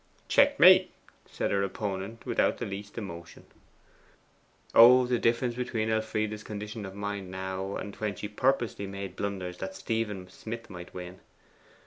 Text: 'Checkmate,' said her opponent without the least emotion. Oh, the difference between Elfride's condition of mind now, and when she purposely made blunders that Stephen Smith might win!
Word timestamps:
'Checkmate,' 0.27 0.91
said 1.29 1.51
her 1.51 1.61
opponent 1.61 2.25
without 2.25 2.57
the 2.57 2.65
least 2.65 2.97
emotion. 2.97 3.45
Oh, 4.73 5.05
the 5.05 5.19
difference 5.19 5.53
between 5.53 5.91
Elfride's 5.91 6.41
condition 6.41 6.87
of 6.87 6.95
mind 6.95 7.29
now, 7.29 7.75
and 7.75 7.95
when 7.97 8.15
she 8.15 8.27
purposely 8.27 8.87
made 8.87 9.15
blunders 9.15 9.59
that 9.59 9.75
Stephen 9.75 10.27
Smith 10.27 10.71
might 10.71 10.91
win! 10.91 11.19